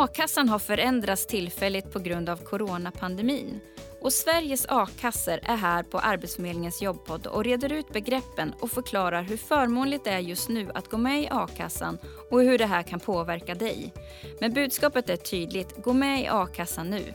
A-kassan 0.00 0.48
har 0.48 0.58
förändrats 0.58 1.26
tillfälligt 1.26 1.92
på 1.92 1.98
grund 1.98 2.28
av 2.28 2.36
coronapandemin. 2.36 3.60
Och 4.00 4.12
Sveriges 4.12 4.66
a-kassor 4.68 5.38
är 5.42 5.56
här 5.56 5.82
på 5.82 5.98
Arbetsförmedlingens 5.98 6.82
jobbpodd 6.82 7.26
och 7.26 7.44
reder 7.44 7.72
ut 7.72 7.92
begreppen 7.92 8.54
och 8.60 8.70
förklarar 8.70 9.22
hur 9.22 9.36
förmånligt 9.36 10.04
det 10.04 10.10
är 10.10 10.18
just 10.18 10.48
nu 10.48 10.70
att 10.74 10.90
gå 10.90 10.96
med 10.96 11.22
i 11.22 11.28
a-kassan 11.30 11.98
och 12.30 12.42
hur 12.42 12.58
det 12.58 12.66
här 12.66 12.82
kan 12.82 13.00
påverka 13.00 13.54
dig. 13.54 13.92
Men 14.40 14.52
budskapet 14.52 15.10
är 15.10 15.16
tydligt, 15.16 15.82
gå 15.82 15.92
med 15.92 16.22
i 16.22 16.28
a-kassan 16.28 16.90
nu. 16.90 17.14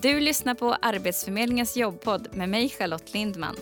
Du 0.00 0.20
lyssnar 0.20 0.54
på 0.54 0.76
Arbetsförmedlingens 0.82 1.76
jobbpodd 1.76 2.28
med 2.32 2.48
mig 2.48 2.68
Charlotte 2.68 3.14
Lindman. 3.14 3.56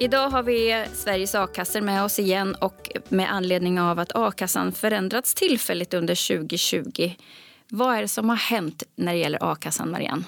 Idag 0.00 0.28
har 0.28 0.42
vi 0.42 0.86
Sveriges 0.94 1.34
a-kassor 1.34 1.80
med 1.80 2.04
oss 2.04 2.18
igen 2.18 2.54
och 2.54 2.90
med 3.08 3.32
anledning 3.32 3.80
av 3.80 3.98
att 3.98 4.12
a-kassan 4.14 4.72
förändrats 4.72 5.34
tillfälligt 5.34 5.94
under 5.94 6.38
2020. 6.38 7.14
Vad 7.68 7.96
är 7.96 8.02
det 8.02 8.08
som 8.08 8.28
har 8.28 8.36
hänt 8.36 8.82
när 8.96 9.12
det 9.12 9.18
gäller 9.18 9.52
a-kassan, 9.52 9.90
Marianne? 9.90 10.24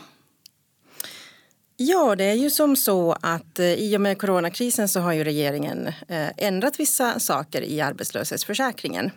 Ja, 1.76 2.16
det 2.16 2.24
är 2.24 2.34
ju 2.34 2.50
som 2.50 2.76
så 2.76 3.16
att 3.20 3.58
eh, 3.58 3.72
i 3.72 3.96
och 3.96 4.00
med 4.00 4.18
coronakrisen 4.18 4.88
så 4.88 5.00
har 5.00 5.12
ju 5.12 5.24
regeringen 5.24 5.86
eh, 5.86 6.28
ändrat 6.36 6.80
vissa 6.80 7.20
saker 7.20 7.62
i 7.62 7.80
arbetslöshetsförsäkringen. 7.80 9.10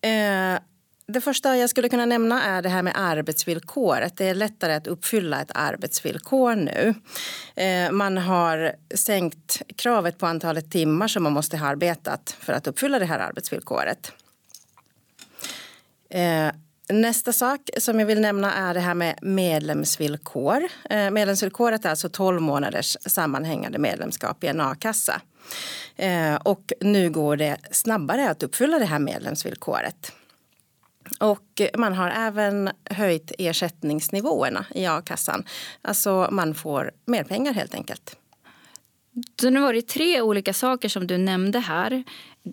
Eh, 0.00 0.60
det 1.06 1.20
första 1.20 1.56
jag 1.56 1.70
skulle 1.70 1.88
kunna 1.88 2.06
nämna 2.06 2.42
är 2.42 2.62
det 2.62 2.68
här 2.68 2.82
med 2.82 2.92
arbetsvillkoret. 2.96 4.16
Det 4.16 4.28
är 4.28 4.34
lättare 4.34 4.74
att 4.74 4.86
uppfylla 4.86 5.40
ett 5.40 5.50
arbetsvillkor 5.54 6.54
nu. 6.54 6.94
Eh, 7.54 7.90
man 7.90 8.18
har 8.18 8.72
sänkt 8.94 9.62
kravet 9.76 10.18
på 10.18 10.26
antalet 10.26 10.70
timmar 10.70 11.08
som 11.08 11.22
man 11.22 11.32
måste 11.32 11.56
ha 11.56 11.66
arbetat 11.66 12.36
för 12.40 12.52
att 12.52 12.66
uppfylla 12.66 12.98
det 12.98 13.04
här 13.04 13.18
arbetsvillkoret. 13.18 14.12
Eh, 16.10 16.52
nästa 16.88 17.32
sak 17.32 17.60
som 17.78 18.00
jag 18.00 18.06
vill 18.06 18.20
nämna 18.20 18.54
är 18.54 18.74
det 18.74 18.80
här 18.80 18.94
med 18.94 19.18
medlemsvillkor. 19.22 20.62
Eh, 20.90 21.10
medlemsvillkoret 21.10 21.84
är 21.84 21.90
alltså 21.90 22.08
12 22.08 22.40
månaders 22.40 22.96
sammanhängande 23.06 23.78
medlemskap 23.78 24.44
i 24.44 24.46
en 24.46 24.60
a-kassa. 24.60 25.20
Och 26.42 26.72
nu 26.80 27.10
går 27.10 27.36
det 27.36 27.56
snabbare 27.70 28.30
att 28.30 28.42
uppfylla 28.42 28.78
det 28.78 28.84
här 28.84 28.98
medlemsvillkoret. 28.98 30.12
Och 31.20 31.62
man 31.78 31.94
har 31.94 32.10
även 32.10 32.70
höjt 32.90 33.32
ersättningsnivåerna 33.38 34.66
i 34.74 34.86
a-kassan. 34.86 35.44
Alltså 35.82 36.28
man 36.30 36.54
får 36.54 36.90
mer 37.06 37.24
pengar 37.24 37.52
helt 37.52 37.74
enkelt. 37.74 38.16
Så 39.40 39.50
nu 39.50 39.60
var 39.60 39.72
det 39.72 39.82
tre 39.82 40.20
olika 40.20 40.52
saker 40.52 40.88
som 40.88 41.06
du 41.06 41.18
nämnde 41.18 41.58
här. 41.58 42.04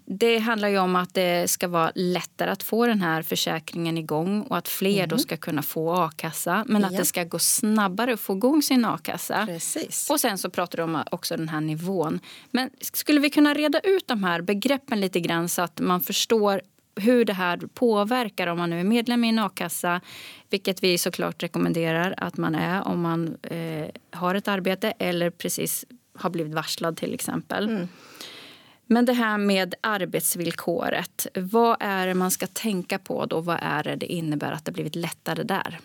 Det 0.05 0.37
handlar 0.37 0.67
ju 0.67 0.79
om 0.79 0.95
att 0.95 1.13
det 1.13 1.49
ska 1.49 1.67
vara 1.67 1.91
lättare 1.95 2.51
att 2.51 2.63
få 2.63 2.85
den 2.85 3.01
här 3.01 3.21
försäkringen 3.21 3.97
igång 3.97 4.41
och 4.41 4.57
att 4.57 4.67
fler 4.67 4.97
mm. 4.97 5.09
då 5.09 5.17
ska 5.17 5.37
kunna 5.37 5.61
få 5.61 5.93
a-kassa. 5.93 6.65
Men 6.67 6.85
att 6.85 6.91
ja. 6.91 6.99
det 6.99 7.05
ska 7.05 7.23
gå 7.23 7.39
snabbare 7.39 8.13
att 8.13 8.19
få 8.19 8.33
igång 8.33 8.61
sin 8.61 8.85
a-kassa. 8.85 9.45
Precis. 9.45 10.09
Och 10.09 10.19
sen 10.19 10.37
så 10.37 10.49
pratar 10.49 10.77
du 10.77 10.83
om 10.83 11.03
också 11.11 11.37
den 11.37 11.49
här 11.49 11.61
nivån. 11.61 12.19
Men 12.51 12.69
skulle 12.81 13.19
vi 13.19 13.29
kunna 13.29 13.53
reda 13.53 13.79
ut 13.79 14.07
de 14.07 14.23
här 14.23 14.41
begreppen 14.41 14.99
lite 14.99 15.19
grann 15.19 15.49
så 15.49 15.61
att 15.61 15.79
man 15.79 16.01
förstår 16.01 16.61
hur 16.99 17.25
det 17.25 17.33
här 17.33 17.57
påverkar 17.57 18.47
om 18.47 18.57
man 18.57 18.69
nu 18.69 18.79
är 18.79 18.83
medlem 18.83 19.23
i 19.23 19.29
en 19.29 19.39
a-kassa 19.39 20.01
vilket 20.49 20.83
vi 20.83 20.97
såklart 20.97 21.43
rekommenderar 21.43 22.13
att 22.17 22.37
man 22.37 22.55
är 22.55 22.87
om 22.87 23.01
man 23.01 23.37
eh, 23.43 23.87
har 24.11 24.35
ett 24.35 24.47
arbete 24.47 24.93
eller 24.99 25.29
precis 25.29 25.85
har 26.13 26.29
blivit 26.29 26.53
varslad 26.53 26.97
till 26.97 27.13
exempel. 27.13 27.69
Mm. 27.69 27.87
Men 28.85 29.05
det 29.05 29.13
här 29.13 29.37
med 29.37 29.75
arbetsvillkoret, 29.81 31.27
vad 31.35 31.77
är 31.79 32.07
det 32.07 32.13
man 32.13 32.31
ska 32.31 32.47
tänka 32.47 32.99
på 32.99 33.25
då? 33.25 33.41
Vad 33.41 33.59
är 33.61 33.83
det 33.83 33.95
det 33.95 34.05
innebär 34.05 34.51
att 34.51 34.65
det 34.65 34.71
blivit 34.71 34.95
lättare 34.95 35.43
där? 35.43 35.79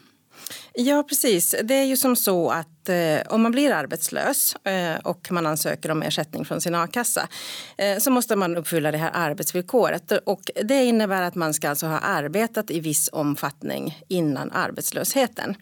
Ja, 0.72 1.02
precis. 1.08 1.54
Det 1.62 1.74
är 1.74 1.84
ju 1.84 1.96
som 1.96 2.16
så 2.16 2.50
att 2.50 2.88
eh, 2.88 3.32
om 3.32 3.42
man 3.42 3.52
blir 3.52 3.72
arbetslös 3.72 4.56
eh, 4.64 4.96
och 5.04 5.28
man 5.30 5.46
ansöker 5.46 5.90
om 5.90 6.02
ersättning 6.02 6.44
från 6.44 6.60
sin 6.60 6.74
a-kassa 6.74 7.28
eh, 7.76 7.98
så 7.98 8.10
måste 8.10 8.36
man 8.36 8.56
uppfylla 8.56 8.92
det 8.92 8.98
här 8.98 9.10
arbetsvillkoret. 9.14 10.12
Och 10.12 10.50
det 10.64 10.84
innebär 10.84 11.22
att 11.22 11.34
man 11.34 11.54
ska 11.54 11.68
alltså 11.68 11.86
ha 11.86 11.98
arbetat 11.98 12.70
i 12.70 12.80
viss 12.80 13.10
omfattning 13.12 14.02
innan 14.08 14.52
arbetslösheten. 14.52 15.54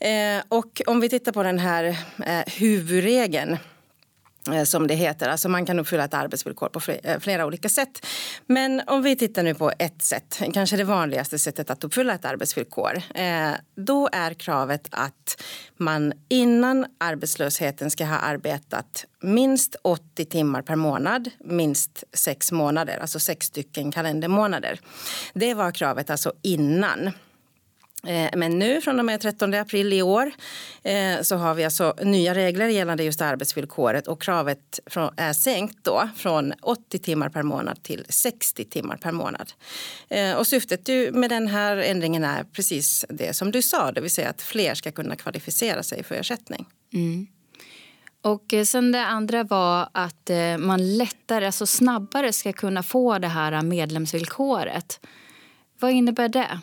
Eh, 0.00 0.42
och 0.48 0.82
om 0.86 1.00
vi 1.00 1.08
tittar 1.08 1.32
på 1.32 1.42
den 1.42 1.58
här 1.58 1.84
eh, 2.26 2.42
huvudregeln 2.46 3.58
Eh, 4.48 4.64
som 4.64 4.86
det 4.86 4.94
heter. 4.94 5.28
Alltså 5.28 5.48
man 5.48 5.66
kan 5.66 5.78
uppfylla 5.78 6.04
ett 6.04 6.14
arbetsvillkor 6.14 6.68
på 6.68 6.92
eh, 6.92 7.18
flera 7.20 7.46
olika 7.46 7.68
sätt. 7.68 8.06
Men 8.46 8.82
om 8.86 9.02
vi 9.02 9.16
tittar 9.16 9.42
nu 9.42 9.54
på 9.54 9.72
ett 9.78 10.02
sätt, 10.02 10.42
kanske 10.54 10.76
det 10.76 10.84
vanligaste 10.84 11.38
sättet 11.38 11.70
att 11.70 11.84
uppfylla 11.84 12.14
ett 12.14 12.24
arbetsvillkor. 12.24 13.02
Eh, 13.14 13.50
då 13.74 14.08
är 14.12 14.34
kravet 14.34 14.88
att 14.90 15.42
man 15.76 16.12
innan 16.28 16.86
arbetslösheten 16.98 17.90
ska 17.90 18.04
ha 18.04 18.18
arbetat 18.18 19.04
minst 19.20 19.76
80 19.82 20.24
timmar 20.24 20.62
per 20.62 20.76
månad, 20.76 21.30
minst 21.44 22.04
sex 22.12 22.52
månader, 22.52 22.98
alltså 22.98 23.20
sex 23.20 23.46
stycken 23.46 23.92
kalendermånader. 23.92 24.80
Det 25.34 25.54
var 25.54 25.70
kravet 25.70 26.10
alltså 26.10 26.32
innan. 26.42 27.10
Eh, 28.06 28.30
men 28.36 28.58
nu 28.58 28.80
från 28.80 28.98
och 28.98 29.04
med 29.04 29.20
13 29.20 29.54
april 29.54 29.92
i 29.92 30.02
år 30.02 30.32
eh, 30.82 31.22
så 31.22 31.36
har 31.36 31.54
vi 31.54 31.64
alltså 31.64 31.94
nya 32.02 32.34
regler 32.34 32.68
gällande 32.68 33.04
just 33.04 33.20
arbetsvillkoret 33.20 34.08
och 34.08 34.22
kravet 34.22 34.80
är 35.16 35.32
sänkt 35.32 35.78
då 35.82 36.08
från 36.16 36.52
80 36.62 36.98
timmar 36.98 37.28
per 37.28 37.42
månad 37.42 37.82
till 37.82 38.06
60 38.08 38.64
timmar 38.64 38.96
per 38.96 39.12
månad. 39.12 39.52
Eh, 40.08 40.32
och 40.32 40.46
syftet 40.46 40.88
med 41.14 41.30
den 41.30 41.48
här 41.48 41.76
ändringen 41.76 42.24
är 42.24 42.44
precis 42.44 43.04
det 43.08 43.36
som 43.36 43.50
du 43.50 43.62
sa, 43.62 43.92
det 43.92 44.00
vill 44.00 44.10
säga 44.10 44.30
att 44.30 44.42
fler 44.42 44.74
ska 44.74 44.92
kunna 44.92 45.16
kvalificera 45.16 45.82
sig 45.82 46.04
för 46.04 46.14
ersättning. 46.14 46.66
Mm. 46.92 47.26
Och 48.22 48.54
sen 48.66 48.92
det 48.92 49.04
andra 49.04 49.44
var 49.44 49.88
att 49.92 50.30
man 50.58 50.96
lättare, 50.98 51.46
alltså 51.46 51.66
snabbare 51.66 52.32
ska 52.32 52.52
kunna 52.52 52.82
få 52.82 53.18
det 53.18 53.28
här 53.28 53.62
medlemsvillkoret. 53.62 55.00
Vad 55.80 55.90
innebär 55.90 56.28
det? 56.28 56.60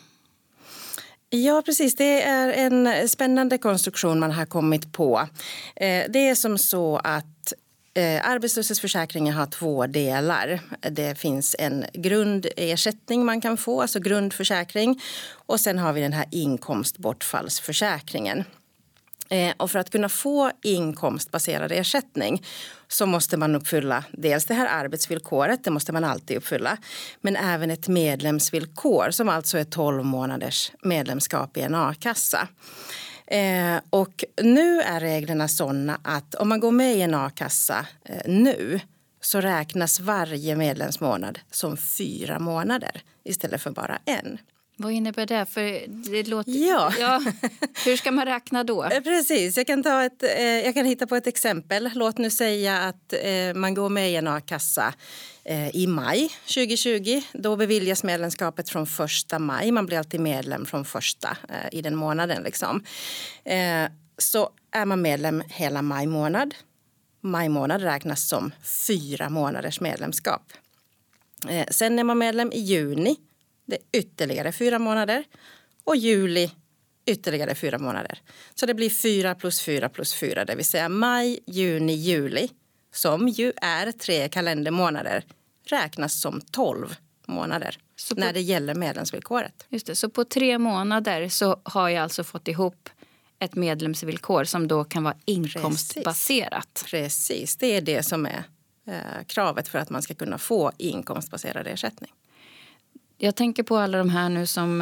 Ja, 1.30 1.62
precis. 1.66 1.94
Det 1.94 2.22
är 2.22 2.48
en 2.48 3.08
spännande 3.08 3.58
konstruktion 3.58 4.20
man 4.20 4.30
har 4.30 4.46
kommit 4.46 4.92
på. 4.92 5.28
Eh, 5.76 6.04
det 6.08 6.28
är 6.28 6.34
som 6.34 6.58
så 6.58 6.96
att 6.96 7.52
eh, 7.94 8.30
Arbetslöshetsförsäkringen 8.30 9.34
har 9.34 9.46
två 9.46 9.86
delar. 9.86 10.60
Det 10.90 11.18
finns 11.18 11.56
en 11.58 11.84
grundersättning 11.92 13.24
man 13.24 13.40
kan 13.40 13.56
få, 13.56 13.82
alltså 13.82 14.00
grundförsäkring. 14.00 15.00
Och 15.46 15.60
sen 15.60 15.78
har 15.78 15.92
vi 15.92 16.00
den 16.00 16.12
här 16.12 16.26
inkomstbortfallsförsäkringen. 16.30 18.44
Eh, 19.28 19.54
och 19.56 19.70
för 19.70 19.78
att 19.78 19.90
kunna 19.90 20.08
få 20.08 20.50
inkomstbaserad 20.62 21.72
ersättning 21.72 22.42
så 22.88 23.06
måste 23.06 23.36
man 23.36 23.54
uppfylla 23.54 24.04
dels 24.12 24.44
det 24.44 24.54
här 24.54 24.66
arbetsvillkoret, 24.66 25.64
det 25.64 25.70
måste 25.70 25.92
man 25.92 26.04
alltid 26.04 26.36
uppfylla, 26.36 26.76
men 27.20 27.36
även 27.36 27.70
ett 27.70 27.88
medlemsvillkor 27.88 29.10
som 29.10 29.28
alltså 29.28 29.58
är 29.58 29.64
12 29.64 30.04
månaders 30.04 30.72
medlemskap 30.82 31.56
i 31.56 31.60
en 31.60 31.74
a-kassa. 31.74 32.48
Eh, 33.26 33.76
och 33.90 34.24
nu 34.42 34.80
är 34.80 35.00
reglerna 35.00 35.48
sådana 35.48 36.00
att 36.02 36.34
om 36.34 36.48
man 36.48 36.60
går 36.60 36.72
med 36.72 36.96
i 36.96 37.00
en 37.00 37.14
a-kassa 37.14 37.86
eh, 38.04 38.32
nu 38.32 38.80
så 39.20 39.40
räknas 39.40 40.00
varje 40.00 40.56
medlemsmånad 40.56 41.38
som 41.50 41.76
fyra 41.76 42.38
månader 42.38 43.02
istället 43.24 43.62
för 43.62 43.70
bara 43.70 43.98
en. 44.04 44.38
Vad 44.80 44.92
innebär 44.92 45.26
det? 45.26 45.46
För 45.46 45.88
det 45.88 46.28
låter... 46.28 46.68
ja. 46.68 46.92
ja. 47.00 47.22
Hur 47.84 47.96
ska 47.96 48.12
man 48.12 48.26
räkna 48.26 48.64
då? 48.64 48.84
Eh, 48.84 49.00
precis, 49.00 49.56
jag 49.56 49.66
kan, 49.66 49.82
ta 49.82 50.04
ett, 50.04 50.22
eh, 50.22 50.42
jag 50.42 50.74
kan 50.74 50.86
hitta 50.86 51.06
på 51.06 51.16
ett 51.16 51.26
exempel. 51.26 51.90
Låt 51.94 52.18
nu 52.18 52.30
säga 52.30 52.78
att 52.78 53.12
eh, 53.22 53.54
man 53.54 53.74
går 53.74 53.88
med 53.88 54.10
i 54.10 54.16
en 54.16 54.28
a-kassa 54.28 54.94
i 55.72 55.86
maj 55.86 56.28
2020. 56.42 57.22
Då 57.32 57.56
beviljas 57.56 58.04
medlemskapet 58.04 58.70
från 58.70 58.86
första 58.86 59.38
maj. 59.38 59.72
Man 59.72 59.86
blir 59.86 59.98
alltid 59.98 60.20
medlem 60.20 60.66
från 60.66 60.84
första 60.84 61.36
i 61.72 61.82
den 61.82 61.96
månaden. 61.96 62.42
Liksom. 62.42 62.84
Så 64.18 64.50
är 64.72 64.84
man 64.84 65.02
medlem 65.02 65.42
hela 65.48 65.82
maj 65.82 66.06
månad. 66.06 66.54
Maj 67.20 67.48
månad 67.48 67.82
räknas 67.82 68.28
som 68.28 68.52
fyra 68.86 69.28
månaders 69.28 69.80
medlemskap. 69.80 70.42
Sen 71.70 71.98
är 71.98 72.04
man 72.04 72.18
medlem 72.18 72.52
i 72.52 72.60
juni 72.60 73.16
det 73.68 73.76
är 73.76 73.98
ytterligare 73.98 74.52
fyra 74.52 74.78
månader. 74.78 75.24
Och 75.84 75.96
juli 75.96 76.50
ytterligare 77.06 77.54
fyra 77.54 77.78
månader. 77.78 78.18
Så 78.54 78.66
det 78.66 78.74
blir 78.74 78.90
fyra 78.90 79.34
plus 79.34 79.60
fyra 79.60 79.88
plus 79.88 80.14
fyra, 80.14 80.44
det 80.44 80.54
vill 80.54 80.64
säga 80.64 80.88
maj, 80.88 81.40
juni, 81.46 81.92
juli 81.92 82.48
som 82.92 83.28
ju 83.28 83.52
är 83.56 83.92
tre 83.92 84.28
kalendermånader 84.28 85.24
räknas 85.64 86.20
som 86.20 86.40
tolv 86.40 86.96
månader 87.26 87.78
på, 88.08 88.14
när 88.20 88.32
det 88.32 88.40
gäller 88.40 88.74
medlemsvillkoret. 88.74 89.66
Just 89.68 89.86
det, 89.86 89.96
så 89.96 90.10
på 90.10 90.24
tre 90.24 90.58
månader 90.58 91.28
så 91.28 91.60
har 91.62 91.88
jag 91.88 92.02
alltså 92.02 92.24
fått 92.24 92.48
ihop 92.48 92.88
ett 93.38 93.54
medlemsvillkor 93.54 94.44
som 94.44 94.68
då 94.68 94.84
kan 94.84 95.04
vara 95.04 95.16
inkomstbaserat. 95.24 96.84
Precis, 96.86 96.90
Precis. 96.90 97.56
det 97.56 97.66
är 97.66 97.80
det 97.80 98.02
som 98.02 98.26
är 98.26 98.44
kravet 99.26 99.68
för 99.68 99.78
att 99.78 99.90
man 99.90 100.02
ska 100.02 100.14
kunna 100.14 100.38
få 100.38 100.72
inkomstbaserad 100.78 101.66
ersättning. 101.66 102.12
Jag 103.20 103.36
tänker 103.36 103.62
på 103.62 103.76
alla 103.76 103.98
de 103.98 104.10
här 104.10 104.28
nu 104.28 104.46
som 104.46 104.80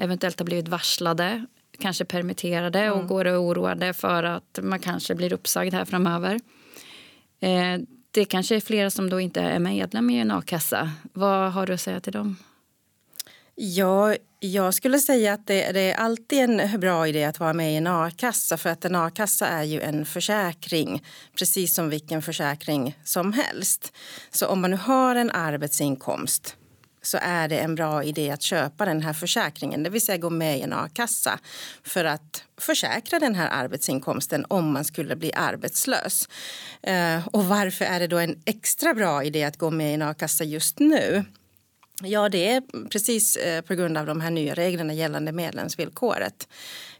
eventuellt 0.00 0.38
har 0.38 0.46
blivit 0.46 0.68
varslade 0.68 1.46
kanske 1.78 2.04
permitterade 2.04 2.78
mm. 2.78 2.98
och 2.98 3.08
går 3.08 3.24
och 3.24 3.42
oroade 3.42 3.92
för 3.92 4.22
att 4.22 4.58
man 4.62 4.78
kanske 4.78 5.14
blir 5.14 5.32
uppsagd 5.32 5.74
här 5.74 5.84
framöver. 5.84 6.40
Eh, 7.40 7.80
det 8.10 8.24
kanske 8.24 8.56
är 8.56 8.60
flera 8.60 8.90
som 8.90 9.10
då 9.10 9.20
inte 9.20 9.40
är 9.40 9.58
medlem 9.58 10.10
i 10.10 10.18
en 10.18 10.30
a-kassa. 10.30 10.90
Vad 11.12 11.52
har 11.52 11.66
du 11.66 11.74
att 11.74 11.80
säga 11.80 12.00
till 12.00 12.12
dem? 12.12 12.36
Ja, 13.54 14.16
jag 14.40 14.74
skulle 14.74 14.98
säga 14.98 15.32
att 15.32 15.46
det, 15.46 15.72
det, 15.72 15.92
är 15.92 15.96
alltid 15.96 16.38
en 16.38 16.80
bra 16.80 17.08
idé 17.08 17.24
att 17.24 17.40
vara 17.40 17.52
med 17.52 17.72
i 17.72 17.76
en 17.76 17.86
a-kassa 17.86 18.56
för 18.56 18.70
att 18.70 18.84
en 18.84 18.94
a-kassa 18.94 19.46
är 19.46 19.62
ju 19.62 19.80
en 19.80 20.06
försäkring 20.06 21.04
precis 21.38 21.74
som 21.74 21.88
vilken 21.88 22.22
försäkring 22.22 22.98
som 23.04 23.32
helst. 23.32 23.92
Så 24.30 24.46
om 24.46 24.60
man 24.60 24.70
nu 24.70 24.76
har 24.76 25.16
en 25.16 25.30
arbetsinkomst 25.30 26.56
så 27.06 27.18
är 27.22 27.48
det 27.48 27.58
en 27.58 27.74
bra 27.74 28.04
idé 28.04 28.30
att 28.30 28.42
köpa 28.42 28.84
den 28.84 29.02
här 29.02 29.12
försäkringen, 29.12 29.82
det 29.82 29.90
vill 29.90 30.04
säga 30.04 30.18
gå 30.18 30.30
med 30.30 30.58
i 30.58 30.60
en 30.60 30.72
a-kassa 30.72 31.38
för 31.82 32.04
att 32.04 32.44
försäkra 32.60 33.18
den 33.18 33.34
här 33.34 33.48
arbetsinkomsten 33.48 34.44
om 34.48 34.72
man 34.72 34.84
skulle 34.84 35.16
bli 35.16 35.32
arbetslös. 35.32 36.28
Eh, 36.82 37.28
och 37.28 37.44
varför 37.44 37.84
är 37.84 38.00
det 38.00 38.06
då 38.06 38.18
en 38.18 38.42
extra 38.44 38.94
bra 38.94 39.24
idé 39.24 39.44
att 39.44 39.56
gå 39.56 39.70
med 39.70 39.90
i 39.90 39.94
en 39.94 40.02
a-kassa 40.02 40.44
just 40.44 40.78
nu? 40.78 41.24
Ja, 42.02 42.28
det 42.28 42.50
är 42.50 42.88
precis 42.88 43.36
eh, 43.36 43.60
på 43.60 43.74
grund 43.74 43.98
av 43.98 44.06
de 44.06 44.20
här 44.20 44.30
nya 44.30 44.54
reglerna 44.54 44.92
gällande 44.92 45.32
medlemsvillkoret. 45.32 46.48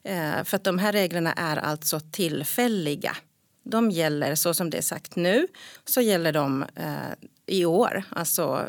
Eh, 0.03 0.45
för 0.45 0.57
att 0.57 0.65
de 0.65 0.79
här 0.79 0.93
reglerna 0.93 1.33
är 1.33 1.57
alltså 1.57 2.01
tillfälliga. 2.01 3.17
De 3.65 3.91
gäller 3.91 4.35
så 4.35 4.55
som 4.55 4.71
det 4.71 4.79
är 4.79 4.83
sagt 4.83 5.17
nu, 5.17 5.47
så 5.85 6.01
gäller 6.01 6.33
de 6.33 6.65
i 7.47 7.65
år, 7.65 8.03
alltså 8.09 8.67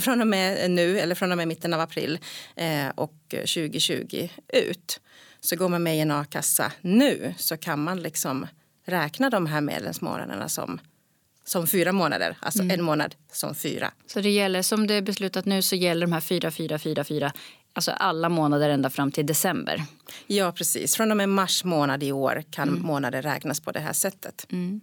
från 0.00 0.20
och 0.20 0.26
med 0.26 0.70
nu 0.70 0.98
eller 0.98 1.14
från 1.14 1.30
och 1.30 1.36
med 1.36 1.48
mitten 1.48 1.74
av 1.74 1.80
april 1.80 2.18
eh, 2.56 2.88
och 2.94 3.14
2020 3.30 4.28
ut. 4.48 5.00
Så 5.40 5.56
går 5.56 5.68
man 5.68 5.82
med 5.82 5.96
i 5.96 6.00
en 6.00 6.10
a-kassa 6.10 6.72
nu 6.80 7.34
så 7.38 7.56
kan 7.56 7.84
man 7.84 8.02
liksom 8.02 8.46
räkna 8.86 9.30
de 9.30 9.46
här 9.46 9.60
medlemsmånaderna 9.60 10.48
som 10.48 10.80
som 11.46 11.66
fyra 11.66 11.92
månader, 11.92 12.36
alltså 12.40 12.62
mm. 12.62 12.80
en 12.80 12.84
månad 12.84 13.14
som 13.32 13.54
fyra. 13.54 13.92
Så 14.06 14.20
det 14.20 14.30
gäller, 14.30 14.62
som 14.62 14.86
det 14.86 14.94
är 14.94 15.02
beslutat 15.02 15.44
nu 15.44 15.62
så 15.62 15.76
gäller 15.76 16.06
de 16.06 16.12
här 16.12 16.20
fyra, 16.20 16.50
fyra, 16.50 16.78
fyra, 16.78 17.04
fyra 17.04 17.32
Alltså 17.76 17.90
alla 17.90 18.28
månader 18.28 18.70
ända 18.70 18.90
fram 18.90 19.12
till 19.12 19.26
december. 19.26 19.82
Ja, 20.26 20.52
precis. 20.52 20.96
Från 20.96 21.10
och 21.10 21.16
med 21.16 21.28
mars 21.28 21.64
månad 21.64 22.02
i 22.02 22.12
år 22.12 22.42
kan 22.50 22.68
mm. 22.68 22.82
månader 22.82 23.22
räknas 23.22 23.60
på 23.60 23.72
det 23.72 23.80
här 23.80 23.92
sättet. 23.92 24.46
Mm. 24.50 24.80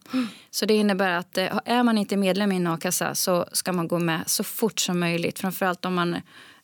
Så 0.52 0.66
det 0.66 0.74
innebär 0.74 1.12
att 1.12 1.38
eh, 1.38 1.60
är 1.66 1.84
man 1.84 1.98
inte 1.98 2.18
medlem 2.18 2.52
i 2.52 2.56
en 2.56 2.68
a-kassa 2.68 3.16
så 3.16 3.46
ska 3.52 3.74
man 3.74 3.88
gå 3.88 4.00
med 4.00 4.24
så 4.26 4.44
fort 4.44 4.80
som 4.80 5.00
möjligt. 5.00 5.40
Framförallt 5.40 5.86
om 5.86 5.94
man 5.94 6.22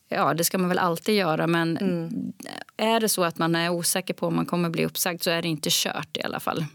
Ja, 0.10 0.34
det 0.34 0.44
ska 0.44 0.58
man 0.58 0.70
väl 0.70 0.80
alltid 0.80 1.16
göra, 1.16 1.48
men 1.48 1.78
mm. 1.78 2.34
är 2.78 3.00
det 3.00 3.10
så 3.10 3.24
att 3.24 3.38
man 3.38 3.56
är 3.56 3.70
osäker 3.70 4.14
på 4.14 4.28
om 4.28 4.36
man 4.36 4.46
kommer 4.46 4.70
bli 4.70 4.86
uppsagd 4.86 5.24
så 5.24 5.30
är 5.30 5.42
det 5.42 5.48
inte 5.48 5.70
kört 5.72 6.18
i 6.18 6.24
alla 6.24 6.40
fall. 6.40 6.66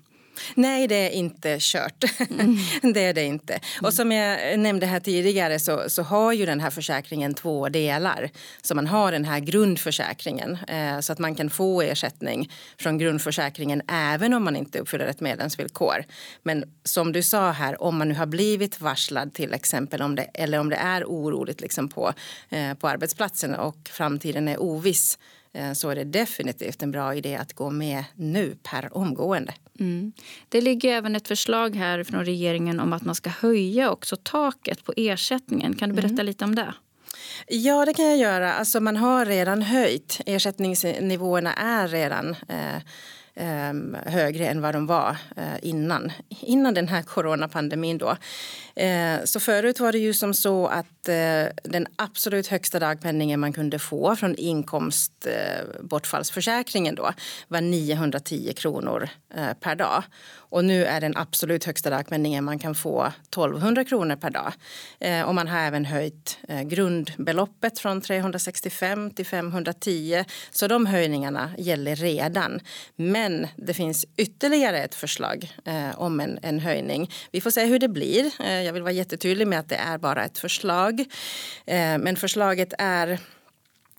Nej, 0.54 0.88
det 0.88 0.94
är 0.94 1.10
inte 1.10 1.56
kört. 1.60 2.04
Mm. 2.30 2.56
det 2.94 3.00
är 3.00 3.14
det 3.14 3.24
inte. 3.24 3.52
Mm. 3.52 3.64
Och 3.82 3.94
som 3.94 4.12
jag 4.12 4.58
nämnde 4.58 4.86
här 4.86 5.00
tidigare 5.00 5.58
så, 5.58 5.90
så 5.90 6.02
har 6.02 6.32
ju 6.32 6.46
den 6.46 6.60
här 6.60 6.70
försäkringen 6.70 7.34
två 7.34 7.68
delar. 7.68 8.30
Så 8.62 8.74
man 8.74 8.86
har 8.86 9.12
den 9.12 9.24
här 9.24 9.40
grundförsäkringen 9.40 10.58
eh, 10.68 11.00
så 11.00 11.12
att 11.12 11.18
man 11.18 11.34
kan 11.34 11.50
få 11.50 11.82
ersättning 11.82 12.52
från 12.78 12.98
grundförsäkringen 12.98 13.82
även 13.88 14.34
om 14.34 14.44
man 14.44 14.56
inte 14.56 14.78
uppfyller 14.78 15.06
ett 15.06 15.20
medlemsvillkor. 15.20 16.04
Men 16.42 16.64
som 16.84 17.12
du 17.12 17.22
sa 17.22 17.50
här, 17.50 17.82
om 17.82 17.98
man 17.98 18.08
nu 18.08 18.14
har 18.14 18.26
blivit 18.26 18.80
varslad 18.80 19.34
till 19.34 19.54
exempel 19.54 20.02
om 20.02 20.14
det, 20.14 20.22
eller 20.34 20.58
om 20.58 20.68
det 20.68 20.76
är 20.76 21.04
oroligt 21.04 21.60
liksom 21.60 21.88
på, 21.88 22.12
eh, 22.50 22.74
på 22.74 22.88
arbetsplatsen 22.88 23.54
och 23.54 23.90
framtiden 23.92 24.48
är 24.48 24.62
oviss 24.62 25.18
så 25.74 25.90
är 25.90 25.94
det 25.94 26.04
definitivt 26.04 26.82
en 26.82 26.90
bra 26.90 27.14
idé 27.14 27.36
att 27.36 27.52
gå 27.52 27.70
med 27.70 28.04
nu 28.14 28.56
per 28.62 28.96
omgående. 28.96 29.54
Mm. 29.80 30.12
Det 30.48 30.60
ligger 30.60 30.92
även 30.92 31.16
ett 31.16 31.28
förslag 31.28 31.76
här 31.76 32.04
från 32.04 32.24
regeringen 32.24 32.80
om 32.80 32.92
att 32.92 33.04
man 33.04 33.14
ska 33.14 33.30
höja 33.30 33.90
också 33.90 34.16
taket 34.16 34.84
på 34.84 34.92
ersättningen. 34.96 35.74
Kan 35.74 35.88
du 35.88 35.94
berätta 35.94 36.12
mm. 36.12 36.26
lite 36.26 36.44
om 36.44 36.54
det? 36.54 36.74
Ja, 37.46 37.84
det 37.84 37.94
kan 37.94 38.04
jag 38.04 38.18
göra. 38.18 38.52
Alltså, 38.52 38.80
man 38.80 38.96
har 38.96 39.26
redan 39.26 39.62
höjt. 39.62 40.20
Ersättningsnivåerna 40.26 41.54
är 41.54 41.88
redan 41.88 42.30
eh, 42.48 42.82
Ehm, 43.34 43.96
högre 44.06 44.46
än 44.46 44.60
vad 44.60 44.74
de 44.74 44.86
var 44.86 45.16
eh, 45.36 45.54
innan, 45.62 46.12
innan 46.28 46.74
den 46.74 46.88
här 46.88 47.02
coronapandemin. 47.02 47.98
Då. 47.98 48.16
Eh, 48.74 49.24
så 49.24 49.40
förut 49.40 49.80
var 49.80 49.92
det 49.92 49.98
ju 49.98 50.14
som 50.14 50.34
så 50.34 50.66
att 50.66 51.08
eh, 51.08 51.44
den 51.64 51.86
absolut 51.96 52.46
högsta 52.46 52.78
dagpenningen 52.78 53.40
man 53.40 53.52
kunde 53.52 53.78
få 53.78 54.16
från 54.16 54.36
inkomstbortfallsförsäkringen 54.36 56.94
då 56.94 57.12
var 57.48 57.60
910 57.60 58.52
kronor 58.56 59.08
eh, 59.34 59.52
per 59.60 59.74
dag. 59.74 60.02
Och 60.52 60.64
nu 60.64 60.84
är 60.84 61.00
den 61.00 61.16
absolut 61.16 61.64
högsta 61.64 61.90
dagpenningen 61.90 62.44
man 62.44 62.58
kan 62.58 62.74
få 62.74 63.12
1200 63.28 63.84
kronor 63.84 64.16
per 64.16 64.30
dag. 64.30 64.52
Eh, 65.00 65.22
och 65.22 65.34
man 65.34 65.48
har 65.48 65.58
även 65.58 65.84
höjt 65.84 66.38
eh, 66.48 66.62
grundbeloppet 66.62 67.78
från 67.78 68.00
365 68.00 69.10
till 69.10 69.26
510. 69.26 70.24
Så 70.50 70.68
de 70.68 70.86
höjningarna 70.86 71.50
gäller 71.58 71.96
redan. 71.96 72.60
Men 72.96 73.21
men 73.22 73.48
det 73.56 73.74
finns 73.74 74.06
ytterligare 74.16 74.78
ett 74.78 74.94
förslag 74.94 75.52
eh, 75.64 76.00
om 76.00 76.20
en, 76.20 76.38
en 76.42 76.58
höjning. 76.58 77.10
Vi 77.32 77.40
får 77.40 77.50
se 77.50 77.64
hur 77.64 77.78
det 77.78 77.88
blir. 77.88 78.30
Eh, 78.40 78.62
jag 78.62 78.72
vill 78.72 78.82
vara 78.82 78.92
jättetydlig 78.92 79.46
med 79.46 79.58
att 79.58 79.68
det 79.68 79.76
är 79.76 79.98
bara 79.98 80.24
ett 80.24 80.38
förslag. 80.38 81.00
Eh, 81.66 81.98
men 81.98 82.16
förslaget 82.16 82.72
är 82.78 83.18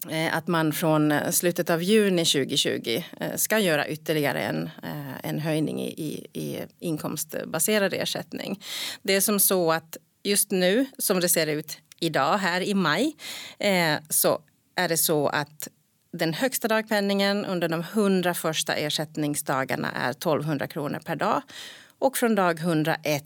eh, 0.10 0.38
att 0.38 0.48
man 0.48 0.74
från 0.74 1.14
slutet 1.31 1.70
av 1.70 1.84
juni 1.84 2.25
2020 2.25 3.04
eh, 3.20 3.36
ska 3.36 3.60
göra 3.60 3.88
ytterligare 3.88 4.40
en, 4.40 4.70
eh, 4.84 5.30
en 5.30 5.40
höjning 5.40 5.81
i, 5.81 5.88
i, 5.88 6.28
i 6.34 6.60
inkomstbaserad 6.80 7.94
ersättning. 7.94 8.60
Det 9.02 9.16
är 9.16 9.22
som 9.22 9.40
så 9.40 9.72
att 9.72 9.98
just 10.24 10.52
nu, 10.52 10.86
som 10.98 11.19
det 11.19 11.30
ser 11.30 11.48
ut 11.48 11.78
idag 12.00 12.38
här 12.38 12.62
i 12.62 12.74
maj, 12.74 13.16
så 14.10 14.42
är 14.76 14.90
det 14.90 14.98
så 14.98 15.28
att 15.28 15.68
den 16.13 16.33
högsta 16.33 16.68
dagpenningen 16.68 17.45
under 17.45 17.69
de 17.69 17.80
100 17.80 18.33
första 18.33 18.75
ersättningsdagarna 18.75 19.92
är 19.92 20.12
1200 20.12 20.68
kronor 20.68 21.00
per 21.06 21.15
dag 21.15 21.42
och 22.00 22.18
från 22.18 22.36
dag 22.36 22.60
101 22.60 23.23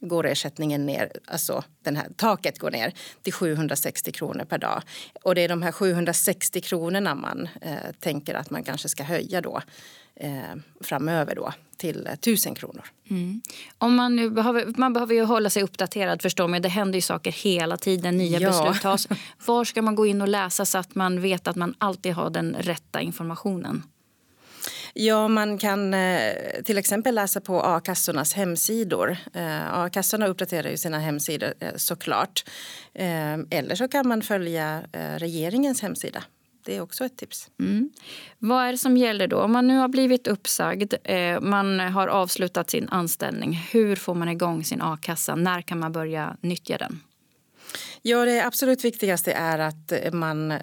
går 0.00 0.26
ersättningen 0.26 0.86
ner, 0.86 1.12
alltså 1.26 1.64
den 1.82 1.96
här 1.96 2.06
taket 2.16 2.58
går 2.58 2.70
ner 2.70 2.92
till 3.22 3.32
760 3.32 4.12
kronor 4.12 4.44
per 4.44 4.58
dag. 4.58 4.82
Och 5.22 5.34
det 5.34 5.40
är 5.40 5.48
de 5.48 5.62
här 5.62 5.72
760 5.72 6.60
kronorna 6.60 7.14
man 7.14 7.48
eh, 7.60 7.92
tänker 8.00 8.34
att 8.34 8.50
man 8.50 8.62
kanske 8.62 8.88
ska 8.88 9.02
höja 9.02 9.40
då 9.40 9.62
eh, 10.20 10.30
framöver 10.80 11.34
då 11.34 11.52
till 11.76 12.06
1000 12.06 12.54
kronor. 12.54 12.84
Mm. 13.10 13.40
Om 13.78 13.94
man, 13.94 14.16
nu 14.16 14.30
behöver, 14.30 14.72
man 14.76 14.92
behöver 14.92 15.14
ju 15.14 15.24
hålla 15.24 15.50
sig 15.50 15.62
uppdaterad 15.62 16.22
förstår 16.22 16.48
man. 16.48 16.62
Det 16.62 16.68
händer 16.68 16.96
ju 16.96 17.02
saker 17.02 17.32
hela 17.32 17.76
tiden, 17.76 18.16
nya 18.16 18.40
ja. 18.40 18.48
beslut 18.48 18.82
tas. 18.82 19.08
Var 19.46 19.64
ska 19.64 19.82
man 19.82 19.94
gå 19.94 20.06
in 20.06 20.22
och 20.22 20.28
läsa 20.28 20.64
så 20.64 20.78
att 20.78 20.94
man 20.94 21.20
vet 21.20 21.48
att 21.48 21.56
man 21.56 21.74
alltid 21.78 22.12
har 22.12 22.30
den 22.30 22.56
rätta 22.58 23.00
informationen? 23.00 23.82
Ja, 24.94 25.28
man 25.28 25.58
kan 25.58 25.94
eh, 25.94 26.32
till 26.64 26.78
exempel 26.78 27.14
läsa 27.14 27.40
på 27.40 27.62
a-kassornas 27.62 28.34
hemsidor. 28.34 29.16
Eh, 29.34 29.74
a-kassorna 29.74 30.26
uppdaterar 30.26 30.70
ju 30.70 30.76
sina 30.76 30.98
hemsidor 30.98 31.54
eh, 31.60 31.72
såklart. 31.76 32.44
Eller 33.50 33.74
så 33.74 33.88
kan 33.88 34.08
man 34.08 34.22
följa 34.22 34.82
regeringens 34.92 35.82
hemsida. 35.82 36.22
Det 36.68 36.76
är 36.76 36.80
också 36.80 37.04
ett 37.04 37.16
tips. 37.16 37.50
Mm. 37.60 37.90
Vad 38.38 38.66
är 38.66 38.72
det 38.72 38.78
som 38.78 38.96
gäller 38.96 39.26
då? 39.26 39.40
Om 39.40 39.52
man 39.52 39.66
nu 39.66 39.76
har 39.76 39.88
blivit 39.88 40.26
uppsagd, 40.26 40.94
man 41.40 41.80
har 41.80 42.08
avslutat 42.08 42.70
sin 42.70 42.88
anställning. 42.88 43.52
Hur 43.52 43.96
får 43.96 44.14
man 44.14 44.28
igång 44.28 44.64
sin 44.64 44.82
a-kassa? 44.82 45.34
När 45.34 45.62
kan 45.62 45.78
man 45.78 45.92
börja 45.92 46.36
nyttja 46.40 46.78
den? 46.78 47.00
Ja, 48.02 48.24
det 48.24 48.46
absolut 48.46 48.84
viktigaste 48.84 49.32
är 49.32 49.58
att 49.58 49.92
man 50.12 50.54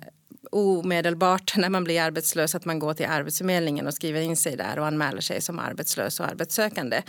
omedelbart 0.51 1.57
när 1.57 1.69
man 1.69 1.83
blir 1.83 2.01
arbetslös 2.01 2.55
att 2.55 2.65
man 2.65 2.79
går 2.79 2.93
till 2.93 3.05
Arbetsförmedlingen 3.05 3.88
och 3.88 3.93
skriver 3.93 4.21
in 4.21 4.38
sig 4.38 4.57
där 4.57 4.79
och 4.79 4.88
anmäler 4.88 5.21
sig 5.21 5.41
som 5.41 5.59
arbetslös 5.59 6.19
och 6.19 6.25
arbetssökande. 6.25 7.01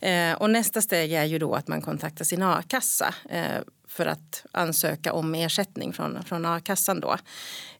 Eh, 0.00 0.32
och 0.32 0.50
nästa 0.50 0.80
steg 0.80 1.12
är 1.12 1.24
ju 1.24 1.38
då 1.38 1.54
att 1.54 1.68
man 1.68 1.82
kontaktar 1.82 2.24
sin 2.24 2.42
a-kassa 2.42 3.14
eh, 3.30 3.60
för 3.92 4.06
att 4.06 4.44
ansöka 4.52 5.12
om 5.12 5.34
ersättning 5.34 5.92
från, 5.92 6.24
från 6.24 6.46
a-kassan. 6.46 7.00
Då. 7.00 7.16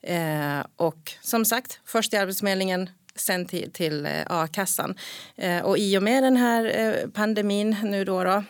Eh, 0.02 0.60
och 0.76 1.12
som 1.20 1.44
sagt, 1.44 1.80
först 1.84 2.10
till 2.10 2.20
Arbetsförmedlingen 2.20 2.90
sen 3.16 3.46
till, 3.46 3.72
till 3.72 4.06
eh, 4.06 4.22
a-kassan. 4.26 4.94
Eh, 5.36 5.62
och 5.64 5.78
i 5.78 5.98
och 5.98 6.02
med 6.02 6.22
den 6.22 6.36
här 6.36 6.64
eh, 6.78 7.10
pandemin 7.10 7.76
nu 7.82 8.04
då, 8.04 8.24
då 8.24 8.44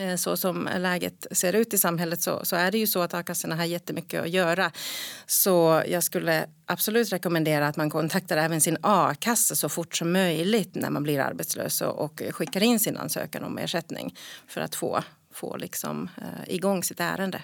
eh, 0.00 0.16
så 0.16 0.36
som 0.36 0.68
läget 0.78 1.26
ser 1.30 1.52
ut 1.52 1.74
i 1.74 1.78
samhället 1.78 2.22
så, 2.22 2.44
så 2.44 2.56
är 2.56 2.70
det 2.70 2.78
ju 2.78 2.86
så 2.86 3.00
att 3.00 3.14
a-kassorna 3.14 3.56
har 3.56 3.64
jättemycket 3.64 4.22
att 4.22 4.30
göra. 4.30 4.72
Så 5.26 5.82
jag 5.88 6.02
skulle 6.02 6.46
absolut 6.66 7.12
rekommendera 7.12 7.68
att 7.68 7.76
man 7.76 7.90
kontaktar 7.90 8.36
även 8.36 8.60
sin 8.60 8.78
a-kassa 8.80 9.54
så 9.54 9.68
fort 9.68 9.96
som 9.96 10.12
möjligt 10.12 10.74
när 10.74 10.90
man 10.90 11.02
blir 11.02 11.20
arbetslös 11.20 11.80
och, 11.80 12.00
och 12.04 12.22
skickar 12.30 12.62
in 12.62 12.80
sin 12.80 12.96
ansökan 12.96 13.44
om 13.44 13.58
ersättning 13.58 14.14
för 14.48 14.60
att 14.60 14.74
få 14.74 15.02
få 15.38 15.56
liksom, 15.56 16.10
eh, 16.16 16.54
igång 16.54 16.82
sitt 16.82 17.00
ärende. 17.00 17.42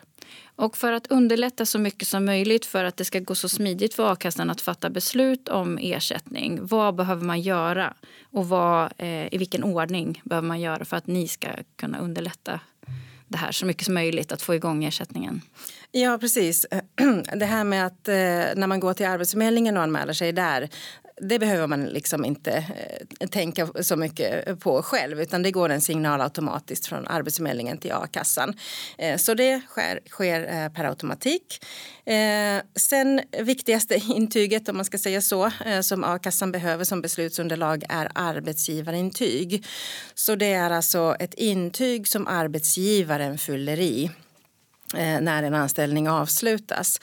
Och 0.57 0.77
för 0.77 0.93
att 0.93 1.07
underlätta 1.07 1.67
så 1.67 1.79
mycket 1.79 2.09
som 2.09 2.25
möjligt 2.25 2.67
för 2.67 2.85
att 2.85 2.97
det 2.97 3.05
ska 3.05 3.19
gå 3.19 3.35
så 3.35 3.49
smidigt 3.49 3.95
för 3.95 4.13
a-kassan 4.13 4.51
att 4.51 4.61
fatta 4.61 4.91
beslut 4.91 5.49
om 5.49 5.79
ersättning. 5.83 6.67
Vad 6.67 6.95
behöver 6.95 7.25
man 7.25 7.41
göra 7.41 7.95
och 8.33 8.49
vad, 8.49 8.93
eh, 8.99 9.35
i 9.35 9.39
vilken 9.39 9.65
ordning 9.65 10.23
behöver 10.25 10.49
man 10.49 10.61
göra 10.61 10.85
för 10.85 10.97
att 10.97 11.07
ni 11.07 11.29
ska 11.29 11.49
kunna 11.77 11.99
underlätta 11.99 12.61
det 13.29 13.39
här 13.39 13.53
så 13.53 13.67
mycket 13.67 13.85
som 13.85 13.95
möjligt 13.95 14.33
att 14.33 14.43
få 14.43 14.55
igång 14.55 14.85
ersättningen? 14.85 15.41
Ja, 15.91 16.19
precis. 16.19 16.67
Det 17.37 17.47
här 17.47 17.65
med 17.65 17.87
att 17.87 18.09
eh, 18.09 18.15
när 18.57 18.67
man 18.67 18.81
går 18.81 18.95
till 18.95 19.07
Arbetsförmedlingen 19.07 19.77
och 19.77 19.83
anmäler 19.83 20.13
sig 20.13 20.33
där 20.33 20.69
det 21.21 21.39
behöver 21.39 21.67
man 21.67 21.85
liksom 21.85 22.25
inte 22.25 22.53
eh, 23.21 23.29
tänka 23.29 23.69
så 23.81 23.97
mycket 23.97 24.61
på 24.61 24.83
själv 24.83 25.21
utan 25.21 25.43
det 25.43 25.51
går 25.51 25.69
en 25.69 25.81
signal 25.81 26.21
automatiskt 26.21 26.87
från 26.87 27.09
Arbetsförmedlingen 27.09 27.79
till 27.79 27.93
a-kassan. 27.93 28.55
Eh, 28.99 29.17
så 29.17 29.35
det 29.35 29.61
sker, 29.61 30.01
sker 30.11 30.69
per 30.69 30.85
automatik. 30.85 31.65
Sen 32.77 33.21
viktigaste 33.39 33.95
intyget, 34.15 34.69
om 34.69 34.77
man 34.77 34.85
ska 34.85 34.99
säga 34.99 35.21
så, 35.21 35.51
som 35.83 36.05
a-kassan 36.05 36.53
behöver 36.53 36.85
som 36.85 37.01
beslutsunderlag 37.01 37.85
är 37.89 38.09
arbetsgivarintyg. 38.15 39.67
Så 40.15 40.35
det 40.35 40.53
är 40.53 40.71
alltså 40.71 41.17
ett 41.21 41.35
intyg 41.35 42.09
som 42.09 42.27
arbetsgivaren 42.27 43.39
fyller 43.39 43.81
i 43.81 44.11
när 45.21 45.43
en 45.43 45.55
anställning 45.55 46.09
avslutas. 46.09 47.01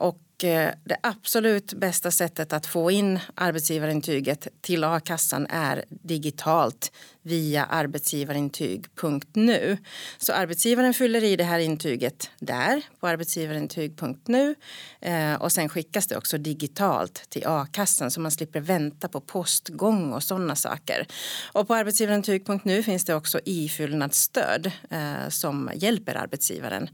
Och 0.00 0.18
Eh, 0.44 0.70
det 0.84 0.96
absolut 1.02 1.72
bästa 1.72 2.10
sättet 2.10 2.52
att 2.52 2.66
få 2.66 2.90
in 2.90 3.18
arbetsgivarintyget 3.34 4.48
till 4.60 4.84
a-kassan 4.84 5.46
är 5.50 5.84
digitalt 5.88 6.92
via 7.22 7.64
arbetsgivarintyg.nu. 7.64 9.78
Så 10.18 10.32
arbetsgivaren 10.32 10.94
fyller 10.94 11.24
i 11.24 11.36
det 11.36 11.44
här 11.44 11.58
intyget 11.58 12.30
där 12.38 12.82
på 13.00 13.06
arbetsgivarintyg.nu 13.06 14.54
eh, 15.00 15.34
och 15.34 15.52
sen 15.52 15.68
skickas 15.68 16.06
det 16.06 16.16
också 16.16 16.38
digitalt 16.38 17.22
till 17.28 17.46
a-kassan 17.46 18.10
så 18.10 18.20
man 18.20 18.30
slipper 18.30 18.60
vänta 18.60 19.08
på 19.08 19.20
postgång 19.20 20.12
och 20.12 20.22
sådana 20.22 20.56
saker. 20.56 21.06
Och 21.52 21.68
på 21.68 21.74
arbetsgivarintyg.nu 21.74 22.82
finns 22.82 23.04
det 23.04 23.14
också 23.14 23.40
ifyllnadsstöd 23.44 24.70
eh, 24.90 25.28
som 25.28 25.70
hjälper 25.74 26.14
arbetsgivaren 26.14 26.88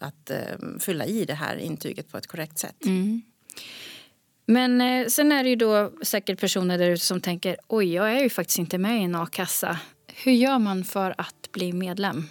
att 0.00 0.30
eh, 0.30 0.38
fylla 0.80 1.06
i 1.06 1.24
det 1.24 1.34
här 1.34 1.56
intyget 1.56 2.08
på 2.08 2.18
ett 2.18 2.26
korrekt 2.26 2.58
sätt. 2.58 2.84
Mm. 2.84 3.22
Men 4.46 4.80
eh, 4.80 5.06
sen 5.06 5.32
är 5.32 5.44
det 5.44 5.50
ju 5.50 5.56
då 5.56 5.92
säkert 6.02 6.40
personer 6.40 6.78
där 6.78 6.96
som 6.96 7.20
tänker 7.20 7.56
oj, 7.66 7.94
jag 7.94 8.12
är 8.12 8.22
ju 8.22 8.30
faktiskt 8.30 8.58
inte 8.58 8.78
med 8.78 9.00
i 9.00 9.04
en 9.04 9.14
a-kassa. 9.14 9.78
Hur 10.14 10.32
gör 10.32 10.58
man 10.58 10.84
för 10.84 11.14
att 11.18 11.52
bli 11.52 11.72
medlem? 11.72 12.24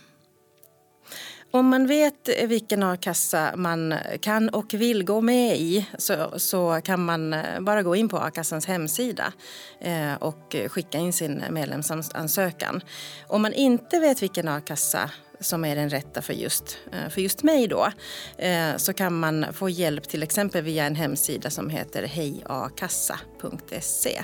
Om 1.52 1.68
man 1.68 1.88
vet 1.88 2.30
vilken 2.48 2.84
a-kassa 2.84 3.54
man 3.56 3.96
kan 4.22 4.50
och 4.50 4.74
vill 4.74 5.04
gå 5.04 5.22
med 5.22 5.58
i 5.58 5.88
så, 5.98 6.40
så 6.40 6.82
kan 6.84 7.06
man 7.06 7.36
bara 7.60 7.84
gå 7.84 7.96
in 7.96 8.10
på 8.10 8.18
a-kassans 8.18 8.66
hemsida 8.66 9.34
eh, 9.82 10.14
och 10.14 10.56
skicka 10.68 10.98
in 10.98 11.14
sin 11.14 11.44
medlemsansökan. 11.50 12.82
Om 13.28 13.42
man 13.42 13.54
inte 13.54 14.00
vet 14.00 14.22
vilken 14.22 14.48
a-kassa 14.48 15.12
som 15.40 15.66
är 15.66 15.76
den 15.76 15.90
rätta 15.90 16.22
för 16.22 16.34
just, 16.34 16.78
eh, 16.92 17.10
för 17.10 17.22
just 17.22 17.44
mig 17.44 17.68
då, 17.68 17.92
eh, 18.38 18.78
så 18.78 18.94
kan 18.94 19.20
man 19.20 19.46
få 19.54 19.70
hjälp 19.70 20.10
till 20.10 20.24
exempel 20.24 20.64
via 20.64 20.86
en 20.86 20.96
hemsida 20.96 21.50
som 21.50 21.70
heter 21.70 22.04
hejakassa.se. 22.04 24.24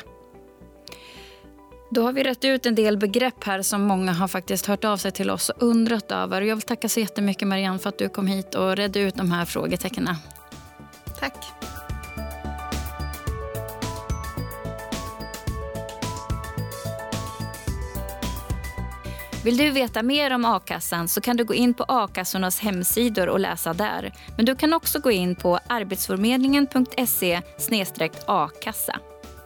Då 1.91 2.03
har 2.03 2.13
vi 2.13 2.23
rätt 2.23 2.45
ut 2.45 2.65
en 2.65 2.75
del 2.75 2.97
begrepp 2.97 3.43
här 3.43 3.61
som 3.61 3.81
många 3.81 4.11
har 4.11 4.27
faktiskt 4.27 4.65
hört 4.65 4.83
av 4.83 4.97
sig 4.97 5.11
till 5.11 5.29
oss 5.29 5.49
och 5.49 5.63
undrat 5.63 6.11
över. 6.11 6.41
Jag 6.41 6.55
vill 6.55 6.61
tacka 6.61 6.89
så 6.89 6.99
jättemycket 6.99 7.47
Marianne 7.47 7.79
för 7.79 7.89
att 7.89 7.97
du 7.97 8.09
kom 8.09 8.27
hit 8.27 8.55
och 8.55 8.75
redde 8.75 8.99
ut 8.99 9.15
de 9.15 9.31
här 9.31 9.45
frågetecknen. 9.45 10.15
Tack. 11.19 11.45
Vill 19.43 19.57
du 19.57 19.69
veta 19.69 20.03
mer 20.03 20.31
om 20.31 20.45
a-kassan 20.45 21.07
så 21.07 21.21
kan 21.21 21.37
du 21.37 21.43
gå 21.43 21.53
in 21.53 21.73
på 21.73 21.85
a-kassornas 21.87 22.59
hemsidor 22.59 23.29
och 23.29 23.39
läsa 23.39 23.73
där. 23.73 24.13
Men 24.37 24.45
du 24.45 24.55
kan 24.55 24.73
också 24.73 24.99
gå 24.99 25.11
in 25.11 25.35
på 25.35 25.59
arbetsförmedlingen.se 25.67 27.41
a-kassa. 28.27 28.99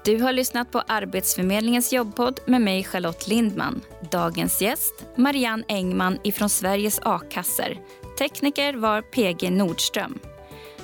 Du 0.05 0.21
har 0.21 0.33
lyssnat 0.33 0.71
på 0.71 0.79
Arbetsförmedlingens 0.87 1.93
jobbpodd 1.93 2.39
med 2.45 2.61
mig 2.61 2.83
Charlotte 2.83 3.27
Lindman. 3.27 3.81
Dagens 4.11 4.61
gäst 4.61 5.05
Marianne 5.15 5.63
Engman 5.67 6.19
ifrån 6.23 6.49
Sveriges 6.49 6.99
a-kassor. 7.03 7.77
Tekniker 8.17 8.73
var 8.73 9.01
PG 9.01 9.51
Nordström. 9.51 10.19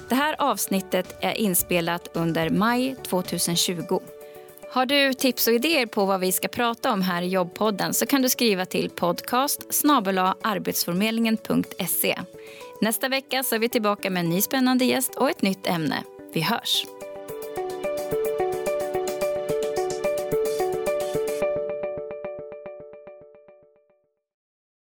Det 0.09 0.15
här 0.15 0.35
avsnittet 0.39 1.17
är 1.21 1.33
inspelat 1.33 2.07
under 2.13 2.49
maj 2.49 2.95
2020. 3.07 3.99
Har 4.73 4.85
du 4.85 5.13
tips 5.13 5.47
och 5.47 5.53
idéer 5.53 5.85
på 5.85 6.05
vad 6.05 6.19
vi 6.19 6.31
ska 6.31 6.47
prata 6.47 6.91
om 6.91 7.01
här 7.01 7.21
i 7.21 7.27
jobbpodden 7.27 7.93
så 7.93 8.05
kan 8.05 8.21
du 8.21 8.29
skriva 8.29 8.65
till 8.65 8.89
podcast 8.89 9.73
arbetsförmedlingen.se. 10.41 12.19
Nästa 12.81 13.09
vecka 13.09 13.43
så 13.43 13.55
är 13.55 13.59
vi 13.59 13.69
tillbaka 13.69 14.09
med 14.09 14.19
en 14.19 14.29
ny 14.29 14.41
spännande 14.41 14.85
gäst 14.85 15.15
och 15.15 15.29
ett 15.29 15.41
nytt 15.41 15.67
ämne. 15.67 16.03
Vi 16.33 16.41
hörs! 16.41 16.85